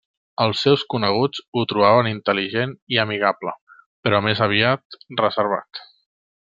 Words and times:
Els 0.43 0.61
seus 0.67 0.83
coneguts 0.93 1.43
ho 1.59 1.65
trobaven 1.73 2.09
intel·ligent 2.13 2.75
i 2.95 3.01
amigable, 3.05 3.55
però 4.07 4.23
més 4.29 4.45
aviat 4.47 5.01
reservat. 5.25 5.89